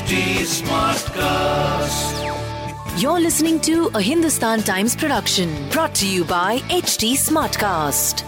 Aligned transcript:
HT 0.00 0.18
Smartcast. 0.50 2.20
You're 3.02 3.20
listening 3.20 3.60
to 3.60 3.90
a 3.94 4.00
Hindustan 4.00 4.62
Times 4.62 4.96
production 4.96 5.50
brought 5.68 5.94
to 5.96 6.06
you 6.08 6.24
by 6.24 6.60
HT 6.76 7.08
Smartcast. 7.22 8.22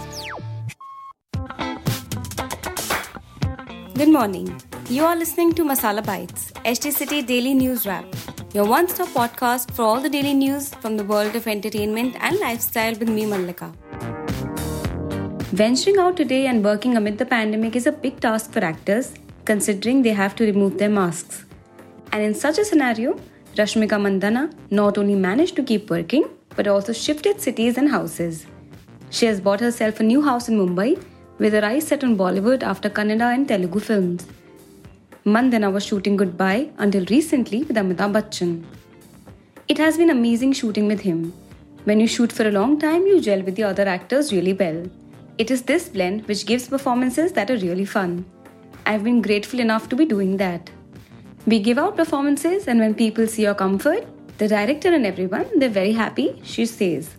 Good 3.95 4.09
morning. 4.09 4.55
You 4.87 5.03
are 5.05 5.15
listening 5.15 5.53
to 5.53 5.63
Masala 5.63 6.05
Bites, 6.05 6.51
HT 6.63 6.91
City 6.93 7.23
Daily 7.23 7.55
News 7.55 7.87
Wrap, 7.87 8.05
your 8.53 8.65
one 8.65 8.87
stop 8.87 9.07
podcast 9.07 9.71
for 9.71 9.81
all 9.81 9.99
the 9.99 10.09
daily 10.09 10.35
news 10.35 10.75
from 10.75 10.95
the 10.95 11.03
world 11.03 11.35
of 11.35 11.47
entertainment 11.47 12.15
and 12.19 12.39
lifestyle 12.39 12.93
with 12.93 13.09
me, 13.09 13.23
Mallika. 13.23 13.73
Venturing 15.63 15.97
out 15.97 16.17
today 16.17 16.45
and 16.45 16.63
working 16.63 16.95
amid 16.97 17.17
the 17.17 17.25
pandemic 17.25 17.75
is 17.75 17.87
a 17.87 17.91
big 17.91 18.19
task 18.19 18.51
for 18.51 18.63
actors, 18.63 19.15
considering 19.45 20.03
they 20.03 20.13
have 20.13 20.35
to 20.35 20.45
remove 20.45 20.77
their 20.77 20.91
masks. 20.91 21.45
And 22.13 22.21
in 22.21 22.35
such 22.35 22.59
a 22.59 22.63
scenario, 22.63 23.19
Rashmika 23.57 23.97
Mandanna 24.05 24.43
not 24.69 24.99
only 24.99 25.15
managed 25.15 25.55
to 25.55 25.63
keep 25.63 25.89
working, 25.89 26.25
but 26.55 26.67
also 26.67 26.93
shifted 26.93 27.41
cities 27.41 27.77
and 27.79 27.89
houses. 27.89 28.45
She 29.09 29.25
has 29.25 29.41
bought 29.41 29.59
herself 29.59 29.99
a 29.99 30.03
new 30.03 30.21
house 30.21 30.47
in 30.47 30.59
Mumbai 30.59 31.03
with 31.39 31.53
her 31.53 31.65
eyes 31.65 31.87
set 31.87 32.03
on 32.03 32.15
Bollywood 32.15 32.61
after 32.61 32.89
Kannada 32.89 33.33
and 33.33 33.47
Telugu 33.47 33.79
films. 33.79 34.27
Mandanna 35.25 35.71
was 35.73 35.85
shooting 35.85 36.15
Goodbye 36.15 36.69
until 36.77 37.05
recently 37.05 37.63
with 37.63 37.77
Amitabh 37.77 38.13
Bachchan. 38.17 38.63
It 39.67 39.79
has 39.79 39.97
been 39.97 40.11
amazing 40.11 40.53
shooting 40.53 40.87
with 40.87 41.01
him. 41.01 41.33
When 41.85 41.99
you 41.99 42.07
shoot 42.07 42.31
for 42.31 42.47
a 42.47 42.51
long 42.51 42.77
time, 42.79 43.07
you 43.07 43.19
gel 43.21 43.41
with 43.41 43.55
the 43.55 43.63
other 43.63 43.87
actors 43.87 44.31
really 44.31 44.53
well. 44.53 44.85
It 45.39 45.49
is 45.49 45.63
this 45.63 45.89
blend 45.89 46.27
which 46.27 46.45
gives 46.45 46.67
performances 46.67 47.33
that 47.33 47.49
are 47.49 47.57
really 47.57 47.85
fun. 47.85 48.23
I've 48.85 49.03
been 49.03 49.21
grateful 49.21 49.59
enough 49.59 49.89
to 49.89 49.95
be 49.95 50.05
doing 50.05 50.37
that. 50.37 50.69
We 51.46 51.60
give 51.60 51.78
out 51.78 51.96
performances, 51.96 52.68
and 52.68 52.80
when 52.80 52.94
people 52.94 53.26
see 53.26 53.42
your 53.42 53.54
comfort, 53.54 54.06
the 54.38 54.48
director 54.48 54.92
and 54.94 55.06
everyone, 55.06 55.46
they're 55.58 55.68
very 55.68 55.92
happy, 55.92 56.40
she 56.44 56.66
says. 56.66 57.10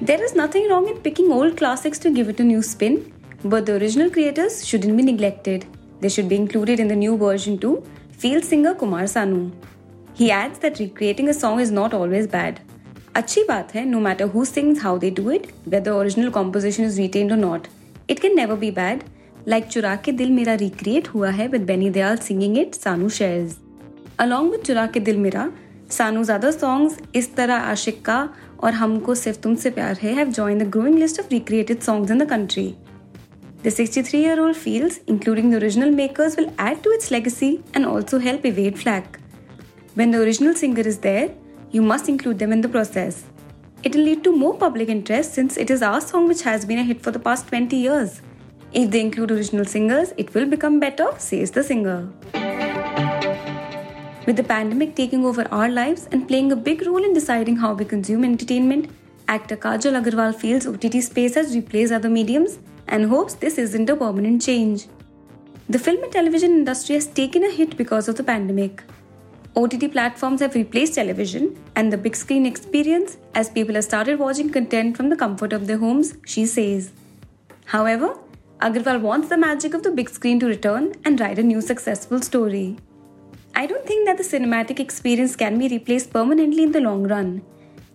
There 0.00 0.22
is 0.22 0.34
nothing 0.34 0.68
wrong 0.68 0.86
in 0.88 0.98
picking 0.98 1.32
old 1.32 1.56
classics 1.56 1.98
to 2.00 2.10
give 2.10 2.28
it 2.28 2.38
a 2.38 2.44
new 2.44 2.60
spin, 2.62 3.12
but 3.42 3.64
the 3.66 3.76
original 3.76 4.10
creators 4.10 4.66
shouldn't 4.66 4.96
be 4.96 5.02
neglected. 5.02 5.66
They 6.00 6.10
should 6.10 6.28
be 6.28 6.36
included 6.36 6.78
in 6.78 6.88
the 6.88 6.96
new 6.96 7.16
version 7.16 7.56
too, 7.58 7.82
field 8.10 8.44
singer 8.44 8.74
Kumar 8.74 9.04
Sanu. 9.04 9.52
He 10.12 10.30
adds 10.30 10.58
that 10.58 10.78
recreating 10.78 11.28
a 11.30 11.34
song 11.34 11.58
is 11.60 11.70
not 11.70 11.94
always 11.94 12.26
bad. 12.26 12.60
अच्छी 13.16 13.44
बात 13.48 13.74
है 13.74 13.84
no 13.86 14.00
matter 14.04 14.26
who 14.34 14.44
sings 14.44 14.80
how 14.84 14.92
they 14.98 15.10
do 15.10 15.30
it, 15.30 15.48
whether 15.74 15.92
original 15.92 16.30
composition 16.30 16.84
is 16.84 16.98
retained 16.98 17.32
or 17.32 17.36
not. 17.36 17.68
It 18.08 18.20
can 18.20 18.34
never 18.36 18.56
be 18.56 18.70
bad. 18.70 19.04
Like 19.45 19.69
Chura 19.69 19.97
Ke 19.97 20.15
Dil 20.15 20.29
Mera 20.29 20.57
recreate 20.57 21.07
hua 21.07 21.31
hai 21.31 21.47
with 21.47 21.65
Benny 21.65 21.89
Dayal 21.89 22.21
singing 22.21 22.57
it, 22.57 22.73
Sanu 22.73 23.09
shares. 23.09 23.57
Along 24.19 24.49
with 24.49 24.63
Chura 24.63 24.87
Ke 24.89 25.01
Dil 25.01 25.17
Mera, 25.17 25.51
Sanu's 25.87 26.29
other 26.29 26.51
songs 26.51 26.97
Is 27.13 27.27
Tarah 27.27 27.61
Aashiqui 27.71 28.03
Ka 28.03 28.27
और 28.59 28.73
हमको 28.73 29.13
सिर्फ 29.15 29.37
तुमसे 29.41 29.69
प्यार 29.71 29.97
है 30.01 30.13
have 30.15 30.31
join 30.37 30.57
the 30.59 30.63
growing 30.71 30.97
list 30.99 31.19
of 31.19 31.31
recreated 31.31 31.81
songs 31.81 32.11
in 32.11 32.25
the 32.25 32.75
The 33.63 33.71
63 33.71 34.19
year 34.23 34.39
old 34.41 34.55
feels, 34.55 34.99
including 35.13 35.49
the 35.49 35.57
original 35.57 35.91
makers, 35.91 36.35
will 36.37 36.51
add 36.65 36.81
to 36.83 36.91
its 36.97 37.09
legacy 37.11 37.49
and 37.73 37.85
also 37.85 38.19
help 38.25 38.45
evade 38.45 38.77
flack. 38.83 39.19
When 39.95 40.11
the 40.11 40.21
original 40.21 40.53
singer 40.53 40.85
is 40.91 40.99
there, 40.99 41.29
you 41.71 41.81
must 41.81 42.07
include 42.07 42.39
them 42.39 42.53
in 42.53 42.61
the 42.61 42.69
process. 42.69 43.23
It'll 43.83 44.01
lead 44.01 44.23
to 44.23 44.35
more 44.43 44.53
public 44.57 44.93
interest 44.95 45.33
since 45.33 45.57
it 45.57 45.73
is 45.75 45.81
our 45.81 45.99
song 45.99 46.29
which 46.29 46.43
has 46.43 46.65
been 46.65 46.79
a 46.79 46.87
hit 46.91 47.01
for 47.01 47.11
the 47.11 47.23
past 47.27 47.49
20 47.49 47.75
years. 47.75 48.21
If 48.71 48.91
they 48.91 49.01
include 49.01 49.31
original 49.31 49.65
singers, 49.65 50.13
it 50.15 50.33
will 50.35 50.45
become 50.45 50.79
better, 50.79 51.07
says 51.17 51.49
the 51.49 51.63
singer. 51.63 52.07
With 54.27 54.35
the 54.35 54.43
pandemic 54.43 54.95
taking 54.95 55.25
over 55.25 55.47
our 55.51 55.69
lives 55.69 56.07
and 56.11 56.27
playing 56.27 56.51
a 56.51 56.55
big 56.55 56.85
role 56.85 57.03
in 57.03 57.13
deciding 57.13 57.55
how 57.55 57.73
we 57.73 57.83
consume 57.83 58.23
entertainment, 58.23 58.91
actor 59.27 59.57
Kajal 59.57 59.99
Agarwal 59.99 60.35
feels 60.35 60.67
OTT 60.67 61.01
space 61.01 61.33
has 61.33 61.55
replaced 61.55 61.91
other 61.91 62.09
mediums 62.09 62.59
and 62.87 63.05
hopes 63.05 63.33
this 63.33 63.57
isn't 63.57 63.89
a 63.89 63.95
permanent 63.95 64.43
change. 64.43 64.85
The 65.67 65.79
film 65.79 66.03
and 66.03 66.11
television 66.11 66.51
industry 66.51 66.93
has 66.93 67.07
taken 67.07 67.43
a 67.43 67.49
hit 67.49 67.75
because 67.75 68.07
of 68.07 68.17
the 68.17 68.23
pandemic. 68.23 68.83
OTT 69.55 69.91
platforms 69.91 70.41
have 70.41 70.53
replaced 70.53 70.93
television 70.93 71.57
and 71.75 71.91
the 71.91 71.97
big 71.97 72.15
screen 72.15 72.45
experience 72.45 73.17
as 73.33 73.49
people 73.49 73.73
have 73.73 73.83
started 73.83 74.19
watching 74.19 74.51
content 74.51 74.95
from 74.95 75.09
the 75.09 75.15
comfort 75.15 75.53
of 75.53 75.65
their 75.65 75.79
homes, 75.79 76.13
she 76.25 76.45
says. 76.45 76.91
However, 77.65 78.15
Agarwal 78.61 78.99
wants 78.99 79.29
the 79.29 79.37
magic 79.37 79.73
of 79.73 79.83
the 79.83 79.91
big 79.91 80.09
screen 80.09 80.37
to 80.41 80.45
return 80.45 80.91
and 81.05 81.17
write 81.21 81.39
a 81.39 81.43
new 81.43 81.61
successful 81.61 82.21
story. 82.21 82.75
I 83.55 83.65
don't 83.65 83.85
think 83.85 84.05
that 84.05 84.17
the 84.17 84.23
cinematic 84.23 84.81
experience 84.81 85.37
can 85.37 85.57
be 85.57 85.69
replaced 85.69 86.11
permanently 86.11 86.63
in 86.63 86.73
the 86.73 86.81
long 86.81 87.07
run. 87.07 87.41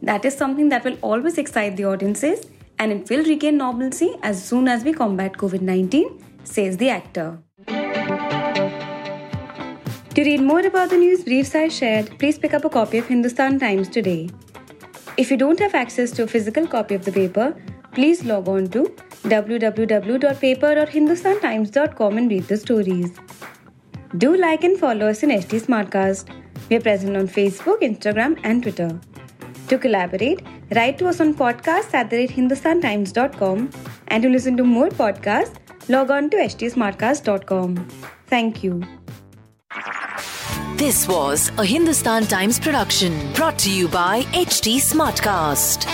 That 0.01 0.25
is 0.25 0.35
something 0.35 0.71
that 0.71 0.83
will 0.83 0.97
always 1.03 1.37
excite 1.37 1.77
the 1.77 1.85
audiences 1.85 2.47
and 2.79 2.93
it 2.93 3.11
will 3.11 3.25
regain 3.25 3.59
normalcy 3.59 4.17
as 4.23 4.43
soon 4.43 4.67
as 4.67 4.85
we 4.85 4.95
combat 4.95 5.35
COVID 5.35 5.61
19, 5.61 6.25
says 6.45 6.79
the 6.79 6.89
actor. 6.89 7.39
To 10.15 10.25
read 10.25 10.41
more 10.41 10.61
about 10.61 10.89
the 10.89 10.97
news 10.97 11.25
briefs 11.25 11.55
I 11.55 11.69
shared, 11.69 12.19
please 12.19 12.39
pick 12.39 12.55
up 12.55 12.65
a 12.65 12.71
copy 12.71 12.97
of 12.97 13.07
Hindustan 13.07 13.59
Times 13.59 13.91
today. 13.91 14.31
If 15.19 15.31
you 15.31 15.37
don't 15.37 15.59
have 15.59 15.75
access 15.75 16.11
to 16.13 16.23
a 16.23 16.27
physical 16.27 16.67
copy 16.67 16.95
of 16.95 17.05
the 17.05 17.13
paper, 17.13 17.55
please 17.95 18.25
log 18.25 18.49
on 18.49 18.69
to 18.69 18.85
www.paper.hindustantimes.com 19.25 22.19
and 22.19 22.31
read 22.31 22.45
the 22.45 22.57
stories. 22.57 23.11
Do 24.19 24.37
like 24.37 24.63
and 24.65 24.79
follow 24.79 25.09
us 25.09 25.23
in 25.23 25.31
HT 25.31 25.63
Smartcast. 25.67 26.29
We 26.69 26.77
are 26.77 26.81
present 26.81 27.17
on 27.17 27.29
Facebook, 27.29 27.81
Instagram, 27.81 28.39
and 28.45 28.63
Twitter. 28.63 29.01
To 29.69 29.79
collaborate, 29.79 30.43
write 30.75 30.99
to 30.99 31.09
us 31.09 31.21
on 31.21 31.33
podcasts 31.35 31.95
at 31.95 32.11
the 32.11 32.19
rate 32.19 32.31
hindustantimes.com 32.31 33.71
and 34.09 34.23
to 34.23 34.29
listen 34.29 34.57
to 34.57 34.65
more 34.65 34.89
podcasts, 34.89 35.57
log 35.89 36.11
on 36.11 36.31
to 36.31 36.37
htsmartcast.com. 36.37 37.89
Thank 38.27 38.63
you. 38.63 38.83
This 40.77 41.09
was 41.09 41.51
a 41.57 41.65
Hindustan 41.65 42.27
Times 42.27 42.59
production 42.59 43.33
brought 43.33 43.59
to 43.61 43.71
you 43.71 43.89
by 43.89 44.23
HT 44.33 44.77
Smartcast. 44.77 45.87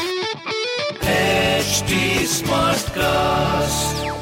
HT 1.60 2.24
Smartcast. 2.24 4.19